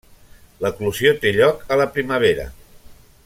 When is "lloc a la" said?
1.35-1.89